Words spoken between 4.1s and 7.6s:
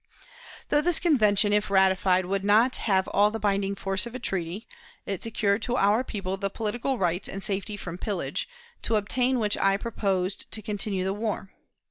a treaty, it secured to our people the political rights and